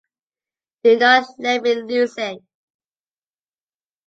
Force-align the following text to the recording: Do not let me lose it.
Do 0.83 0.97
not 0.97 1.27
let 1.37 1.61
me 1.61 1.75
lose 1.75 2.15
it. 2.17 2.39